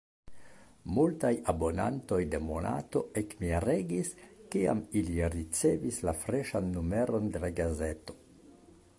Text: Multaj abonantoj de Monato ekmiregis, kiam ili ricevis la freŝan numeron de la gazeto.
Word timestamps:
Multaj 0.93 1.29
abonantoj 1.51 2.17
de 2.35 2.39
Monato 2.45 3.01
ekmiregis, 3.21 4.09
kiam 4.55 4.81
ili 5.01 5.21
ricevis 5.35 5.99
la 6.09 6.15
freŝan 6.23 6.71
numeron 6.79 7.29
de 7.37 7.43
la 7.45 7.53
gazeto. 7.61 8.17